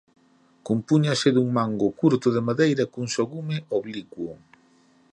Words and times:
Compúñase 0.67 1.27
dun 1.35 1.47
mango 1.57 1.87
curto 1.99 2.27
de 2.35 2.41
madeira 2.47 2.83
cun 2.91 3.07
só 3.13 3.23
gume 3.33 3.57
oblicuo. 3.79 4.33